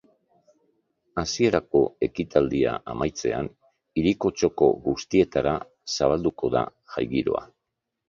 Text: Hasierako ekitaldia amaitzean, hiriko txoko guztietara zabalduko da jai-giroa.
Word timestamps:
Hasierako 1.23 1.81
ekitaldia 2.07 2.73
amaitzean, 2.95 3.51
hiriko 4.03 4.35
txoko 4.41 4.73
guztietara 4.89 5.57
zabalduko 6.01 6.55
da 6.59 6.69
jai-giroa. 6.99 7.49